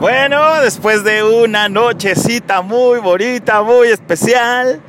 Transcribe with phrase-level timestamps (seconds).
[0.00, 4.80] Bueno, después de una nochecita muy bonita, muy especial,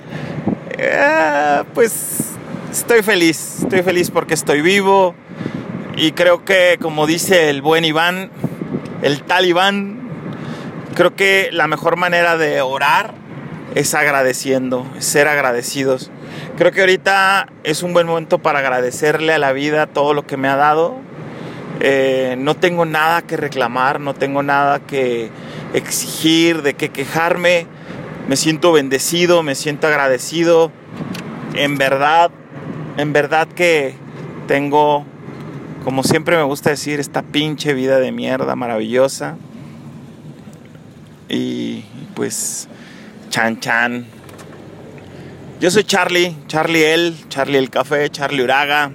[0.78, 2.36] eh, pues
[2.71, 5.16] estoy feliz, estoy feliz porque estoy vivo
[5.96, 8.30] y creo que como dice el buen Iván,
[9.02, 10.00] el tal Iván,
[10.93, 13.16] creo que la mejor manera de orar
[13.73, 16.12] es agradeciendo, ser agradecidos.
[16.55, 20.38] Creo que ahorita es un buen momento para agradecerle a la vida todo lo que
[20.38, 20.98] me ha dado,
[21.80, 25.29] eh, no tengo nada que reclamar, no tengo nada que
[25.73, 27.68] exigir, de qué quejarme.
[28.28, 30.71] Me siento bendecido, me siento agradecido.
[31.54, 32.31] En verdad,
[32.97, 33.95] en verdad que
[34.47, 35.05] tengo,
[35.83, 39.38] como siempre me gusta decir, esta pinche vida de mierda maravillosa.
[41.30, 42.67] Y pues,
[43.30, 44.05] chan chan.
[45.61, 48.91] Yo soy Charlie, Charlie El, Charlie el Café, Charlie Uraga.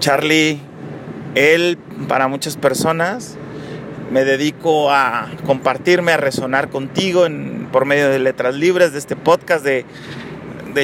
[0.00, 0.60] Charlie
[1.34, 1.78] él,
[2.08, 3.36] para muchas personas,
[4.12, 7.26] me dedico a compartirme, a resonar contigo
[7.72, 9.86] por medio de letras libres, de este podcast, de,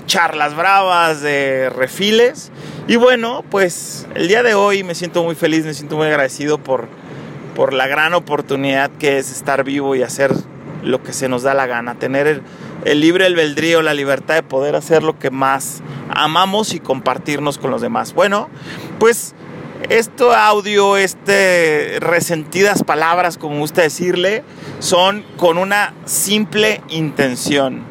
[0.07, 2.51] charlas bravas, de refiles.
[2.87, 6.59] Y bueno, pues el día de hoy me siento muy feliz, me siento muy agradecido
[6.59, 6.89] por,
[7.55, 10.33] por la gran oportunidad que es estar vivo y hacer
[10.83, 12.43] lo que se nos da la gana, tener el,
[12.85, 17.71] el libre albedrío, la libertad de poder hacer lo que más amamos y compartirnos con
[17.71, 18.15] los demás.
[18.15, 18.49] Bueno,
[18.99, 19.35] pues
[19.89, 24.43] esto audio, este resentidas palabras, como gusta decirle,
[24.81, 27.83] son con una simple intención.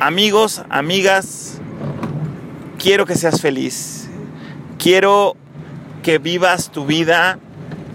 [0.00, 1.58] Amigos, amigas,
[2.78, 4.08] quiero que seas feliz.
[4.78, 5.36] Quiero
[6.02, 7.38] que vivas tu vida,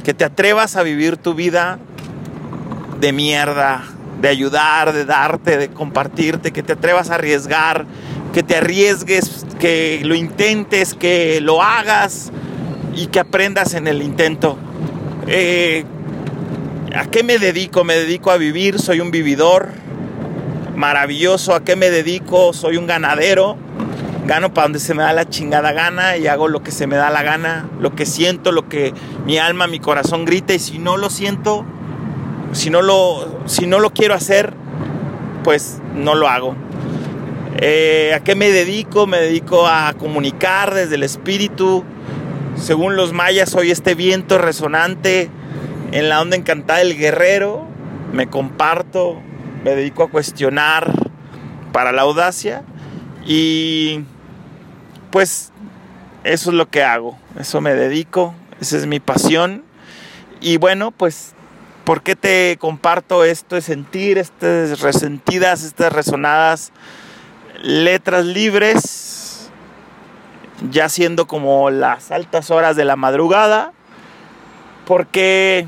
[0.03, 1.79] que te atrevas a vivir tu vida
[2.99, 3.83] de mierda,
[4.21, 7.85] de ayudar, de darte, de compartirte, que te atrevas a arriesgar,
[8.33, 12.31] que te arriesgues, que lo intentes, que lo hagas
[12.95, 14.57] y que aprendas en el intento.
[15.27, 15.85] Eh,
[16.95, 17.83] ¿A qué me dedico?
[17.83, 19.69] Me dedico a vivir, soy un vividor
[20.75, 21.55] maravilloso.
[21.55, 22.53] ¿A qué me dedico?
[22.53, 23.57] Soy un ganadero.
[24.25, 26.95] Gano para donde se me da la chingada gana y hago lo que se me
[26.95, 28.93] da la gana, lo que siento, lo que
[29.25, 31.65] mi alma, mi corazón grita y si no lo siento,
[32.53, 34.53] si no lo, si no lo quiero hacer,
[35.43, 36.55] pues no lo hago.
[37.65, 39.07] Eh, ¿A qué me dedico?
[39.07, 41.85] Me dedico a comunicar desde el espíritu.
[42.57, 45.29] Según los mayas, soy este viento resonante
[45.93, 47.65] en la onda encantada del guerrero.
[48.11, 49.21] Me comparto,
[49.63, 50.91] me dedico a cuestionar
[51.71, 52.63] para la audacia.
[53.25, 54.01] Y
[55.09, 55.53] pues
[56.25, 59.63] eso es lo que hago, eso me dedico, esa es mi pasión.
[60.41, 61.31] Y bueno, pues,
[61.85, 66.73] ¿por qué te comparto esto de sentir, estas resentidas, estas resonadas?
[67.63, 69.49] Letras libres,
[70.69, 73.71] ya siendo como las altas horas de la madrugada,
[74.85, 75.65] porque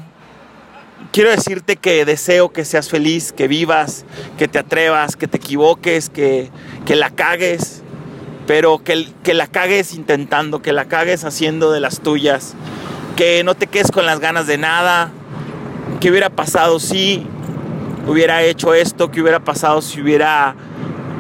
[1.14, 4.06] quiero decirte que deseo que seas feliz, que vivas,
[4.38, 6.52] que te atrevas, que te equivoques, que,
[6.86, 7.82] la cagues,
[8.46, 12.56] pero que, que la cagues intentando, que la cagues haciendo de las tuyas,
[13.16, 15.12] que no te quedes con las ganas de nada,
[16.02, 17.26] que hubiera pasado si
[18.06, 20.56] hubiera hecho esto, que hubiera pasado si hubiera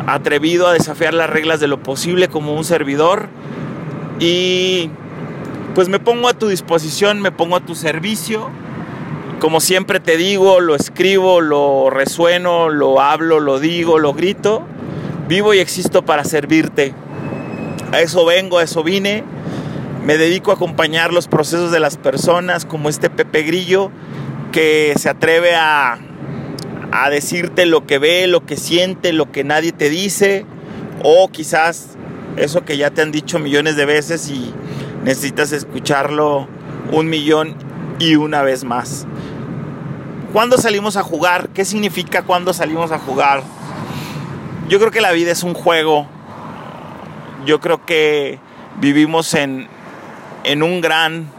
[0.07, 3.29] atrevido a desafiar las reglas de lo posible como un servidor
[4.19, 4.89] y
[5.73, 8.49] pues me pongo a tu disposición, me pongo a tu servicio.
[9.39, 14.63] Como siempre te digo, lo escribo, lo resueno, lo hablo, lo digo, lo grito.
[15.27, 16.93] Vivo y existo para servirte.
[17.91, 19.23] A eso vengo, a eso vine.
[20.05, 23.91] Me dedico a acompañar los procesos de las personas como este Pepe Grillo
[24.53, 25.97] que se atreve a
[26.97, 30.45] a decirte lo que ve, lo que siente, lo que nadie te dice,
[31.03, 31.97] o quizás
[32.37, 34.53] eso que ya te han dicho millones de veces y
[35.03, 36.47] necesitas escucharlo
[36.93, 37.55] un millón
[37.99, 39.05] y una vez más.
[40.31, 41.49] ¿Cuándo salimos a jugar?
[41.49, 43.43] ¿Qué significa cuando salimos a jugar?
[44.69, 46.07] Yo creo que la vida es un juego.
[47.45, 48.39] Yo creo que
[48.79, 49.67] vivimos en,
[50.45, 51.29] en un gran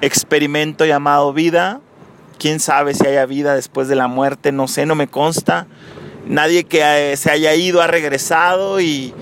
[0.00, 1.82] experimento llamado vida
[2.38, 5.66] quién sabe si haya vida después de la muerte, no sé, no me consta.
[6.26, 9.12] Nadie que eh, se haya ido ha regresado y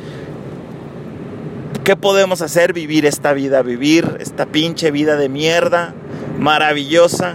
[1.85, 2.73] ¿qué podemos hacer?
[2.73, 5.95] Vivir esta vida, vivir esta pinche vida de mierda,
[6.39, 7.35] maravillosa.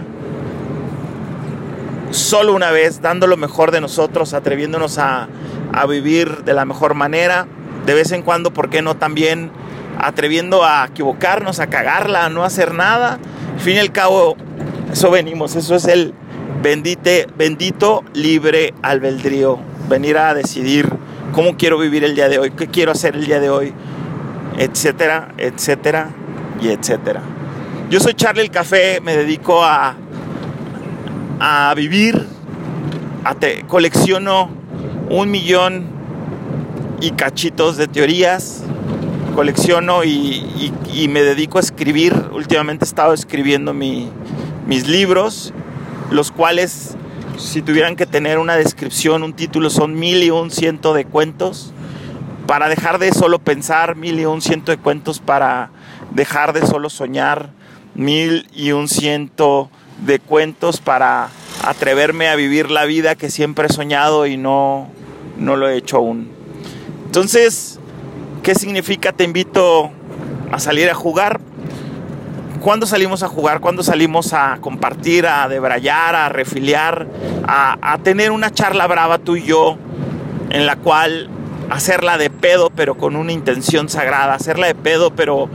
[2.10, 5.28] Solo una vez, dando lo mejor de nosotros, atreviéndonos a,
[5.72, 7.46] a vivir de la mejor manera.
[7.84, 9.50] De vez en cuando, ¿por qué no también
[9.98, 13.18] atreviendo a equivocarnos, a cagarla, a no hacer nada?
[13.54, 14.36] Al fin y al cabo,
[14.92, 16.14] eso venimos, eso es el
[16.62, 19.58] bendite, bendito libre albedrío.
[19.88, 20.88] Venir a decidir
[21.32, 23.72] cómo quiero vivir el día de hoy, qué quiero hacer el día de hoy,
[24.58, 26.10] etcétera, etcétera
[26.60, 27.22] y etcétera.
[27.90, 29.96] Yo soy Charlie el Café, me dedico a,
[31.40, 32.26] a vivir,
[33.66, 34.50] colecciono
[35.10, 35.86] un millón
[37.00, 38.62] y cachitos de teorías,
[39.34, 40.72] colecciono y,
[41.08, 42.14] me dedico a escribir.
[42.32, 43.72] Últimamente he estado escribiendo
[44.68, 45.54] mis libros,
[46.10, 46.94] los cuales,
[47.38, 51.72] si tuvieran que tener una descripción, un título, son mil y un ciento de cuentos.
[52.46, 55.70] Para dejar de solo pensar, mil y un ciento de cuentos para
[56.10, 57.50] dejar de solo soñar,
[57.94, 59.70] mil y un ciento
[60.06, 61.30] de cuentos para
[61.64, 64.88] atreverme a vivir la vida que siempre he soñado y no,
[65.38, 66.30] no lo he hecho aún.
[67.06, 67.80] Entonces,
[68.42, 69.90] ¿qué significa te invito
[70.52, 71.40] a salir a jugar?
[72.60, 73.60] ¿Cuándo salimos a jugar?
[73.60, 77.06] ¿Cuándo salimos a compartir, a debrayar, a refiliar,
[77.46, 79.76] a, a tener una charla brava tú y yo
[80.50, 81.28] en la cual
[81.70, 85.48] hacerla de pedo pero con una intención sagrada, hacerla de pedo pero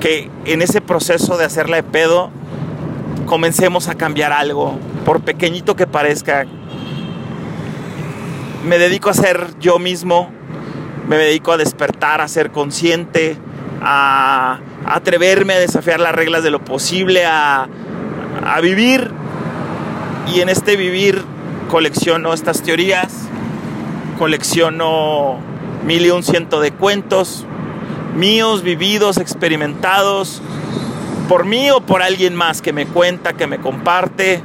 [0.00, 2.30] que en ese proceso de hacerla de pedo
[3.26, 6.46] comencemos a cambiar algo, por pequeñito que parezca.
[8.64, 10.30] Me dedico a ser yo mismo,
[11.08, 13.36] me dedico a despertar, a ser consciente,
[13.80, 17.68] a, atreverme a desafiar las reglas de lo posible, a,
[18.44, 19.10] a vivir.
[20.34, 21.22] Y en este vivir
[21.70, 23.12] colecciono estas teorías,
[24.18, 25.38] colecciono
[25.84, 27.46] mil y un ciento de cuentos
[28.14, 30.42] míos, vividos, experimentados,
[31.28, 34.42] por mí o por alguien más que me cuenta, que me comparte,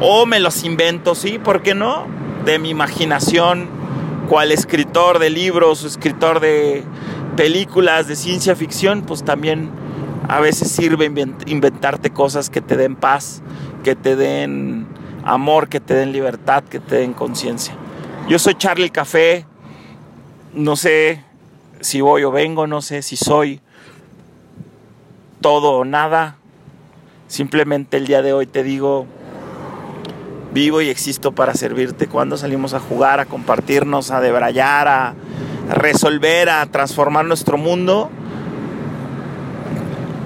[0.00, 2.06] o me los invento, sí, ¿por qué no?
[2.44, 3.68] De mi imaginación,
[4.28, 6.84] cual escritor de libros, escritor de
[7.36, 9.70] películas de ciencia ficción, pues también
[10.28, 11.06] a veces sirve
[11.46, 13.42] inventarte cosas que te den paz,
[13.82, 14.86] que te den
[15.24, 17.74] amor, que te den libertad, que te den conciencia.
[18.28, 19.46] Yo soy Charlie Café,
[20.54, 21.24] no sé
[21.80, 23.60] si voy o vengo, no sé si soy
[25.40, 26.36] todo o nada.
[27.26, 29.06] Simplemente el día de hoy te digo,
[30.52, 32.06] vivo y existo para servirte.
[32.06, 35.14] Cuando salimos a jugar, a compartirnos, a debrayar, a
[35.70, 38.10] resolver, a transformar nuestro mundo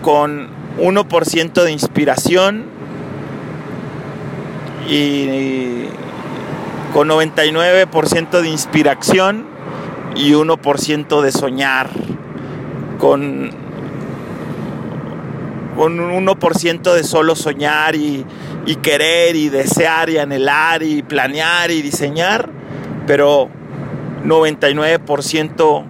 [0.02, 0.48] con
[0.78, 2.64] 1% de inspiración
[4.88, 5.86] y
[6.92, 9.46] con 99% de inspiración
[10.14, 11.90] y 1% de soñar,
[12.98, 13.64] con
[15.76, 18.24] con un 1% de solo soñar y,
[18.82, 22.48] querer y desear y anhelar y planear y diseñar,
[23.06, 23.48] pero
[24.24, 25.84] 99%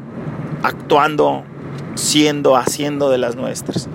[0.62, 1.44] actuando,
[1.94, 3.88] siendo, haciendo de las nuestras.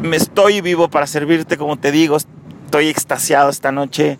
[0.00, 4.18] Me estoy vivo para servirte, como te digo, estoy extasiado esta noche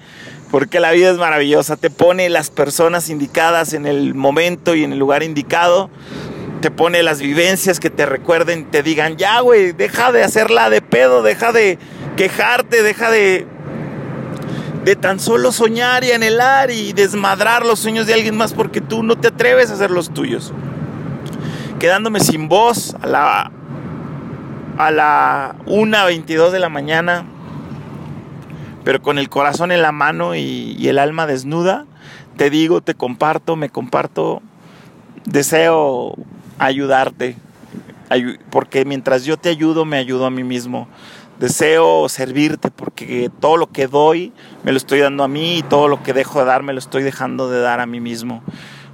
[0.51, 4.93] porque la vida es maravillosa, te pone las personas indicadas en el momento y en
[4.93, 5.91] el lugar indicado.
[6.63, 10.81] Te pone las vivencias que te recuerden, te digan, ya, güey, deja de hacerla de
[10.83, 11.79] pedo, deja de
[12.17, 13.47] quejarte, deja de,
[14.89, 19.03] de tan solo soñar y anhelar y desmadrar los sueños de alguien más porque tú
[19.03, 20.51] no te atreves a hacer los tuyos.
[21.79, 23.53] Quedándome sin voz a la,
[24.79, 27.27] a la 1.22 de la mañana,
[28.83, 31.85] pero con el corazón en la mano y, y el alma desnuda,
[32.39, 34.41] te digo, te comparto, me comparto,
[35.27, 36.15] deseo
[36.59, 37.37] ayudarte,
[38.49, 40.89] porque mientras yo te ayudo, me ayudo a mí mismo.
[41.39, 44.33] Deseo servirte porque todo lo que doy
[44.65, 46.81] me lo estoy dando a mí y todo lo que dejo de dar me lo
[46.81, 48.43] estoy dejando de dar a mí mismo.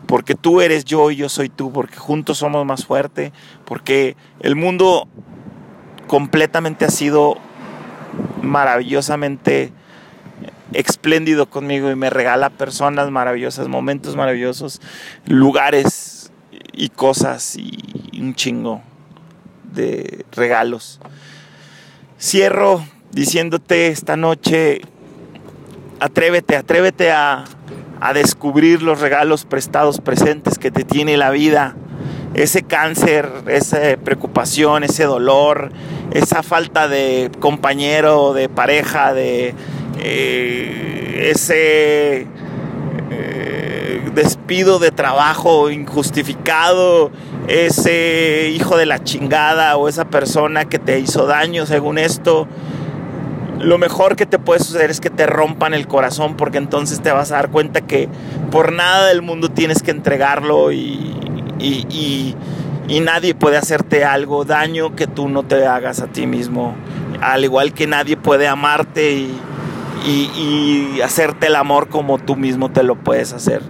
[0.06, 3.32] Porque tú eres yo y yo soy tú, porque juntos somos más fuertes,
[3.64, 5.08] porque el mundo
[6.06, 7.38] completamente ha sido
[8.42, 9.72] maravillosamente
[10.74, 14.82] espléndido conmigo y me regala personas maravillosas, momentos maravillosos,
[15.26, 16.30] lugares
[16.72, 18.82] y cosas y un chingo
[19.72, 21.00] de regalos.
[22.18, 24.80] Cierro diciéndote esta noche,
[26.00, 27.44] atrévete, atrévete a,
[28.00, 31.76] a descubrir los regalos prestados presentes que te tiene la vida.
[32.34, 35.70] Ese cáncer, esa preocupación, ese dolor,
[36.12, 39.54] esa falta de compañero, de pareja, de
[40.00, 42.26] eh, ese
[44.14, 47.10] despido de trabajo injustificado,
[47.48, 52.46] ese hijo de la chingada o esa persona que te hizo daño según esto,
[53.60, 57.10] lo mejor que te puede suceder es que te rompan el corazón porque entonces te
[57.12, 58.08] vas a dar cuenta que
[58.50, 61.14] por nada del mundo tienes que entregarlo y,
[61.58, 62.36] y,
[63.00, 66.74] nadie puede hacerte algo daño que tú no te hagas a ti mismo.
[67.20, 69.26] Al igual que nadie puede amarte
[70.06, 73.62] y, hacerte el amor como tú mismo te lo puedes hacer.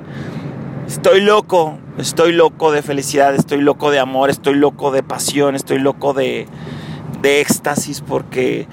[0.86, 5.78] Estoy loco, estoy loco de felicidad, estoy loco de amor, estoy loco de pasión, estoy
[5.78, 6.46] loco de,
[7.22, 8.66] de éxtasis porque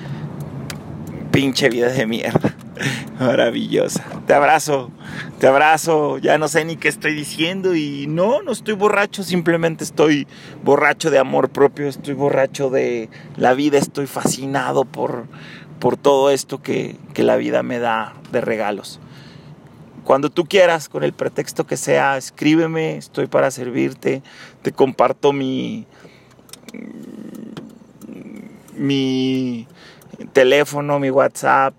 [1.31, 2.53] pinche vida de mierda.
[3.19, 4.03] Maravillosa.
[4.27, 4.91] Te abrazo,
[5.39, 6.17] te abrazo.
[6.17, 10.27] Ya no sé ni qué estoy diciendo y no, no estoy borracho, simplemente estoy
[10.63, 15.27] borracho de amor propio, estoy borracho de la vida, estoy fascinado por,
[15.79, 18.99] por todo esto que, que la vida me da de regalos.
[20.03, 24.23] Cuando tú quieras, con el pretexto que sea, escríbeme, estoy para servirte,
[24.61, 25.85] te comparto mi,
[28.75, 29.67] mi
[30.33, 31.73] teléfono, mi WhatsApp,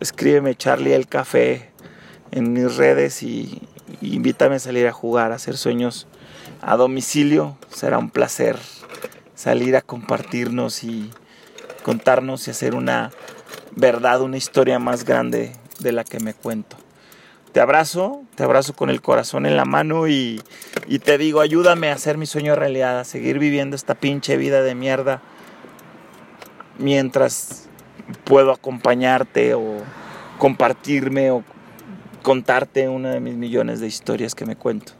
[0.00, 1.70] escríbeme Charlie el Café
[2.30, 3.62] en mis redes y,
[4.00, 6.06] invítame a salir a jugar, a hacer sueños
[6.60, 7.56] a domicilio.
[7.70, 8.56] Será un placer
[9.34, 11.10] salir a compartirnos y
[11.82, 13.10] contarnos y hacer una
[13.74, 16.77] verdad, una historia más grande de la que me cuento.
[17.58, 20.40] Te abrazo, te abrazo con el corazón en la mano y,
[21.02, 24.76] te digo, ayúdame a hacer mi sueño realidad, a seguir viviendo esta pinche vida de
[24.76, 25.22] mierda
[26.78, 27.68] mientras
[28.22, 29.78] puedo acompañarte o
[30.38, 31.42] compartirme o
[32.22, 34.92] contarte una de mis millones de historias que me cuento.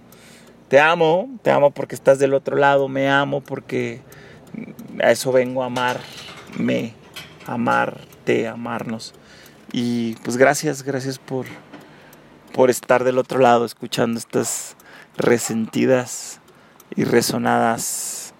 [0.66, 4.00] Te amo, te amo porque estás del otro lado, me amo porque
[5.00, 6.92] a eso vengo a amarme,
[7.46, 9.14] amarte, amarnos.
[9.70, 11.46] Y pues gracias, gracias por,
[12.58, 14.74] por estar del otro lado escuchando estas
[15.16, 16.40] resentidas
[16.96, 18.34] y resonadas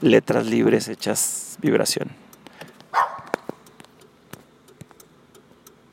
[0.00, 2.23] letras libres hechas vibración.